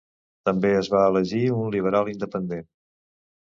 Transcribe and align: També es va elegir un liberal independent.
També 0.49 0.71
es 0.77 0.89
va 0.93 1.03
elegir 1.11 1.43
un 1.59 1.69
liberal 1.77 2.13
independent. 2.17 2.69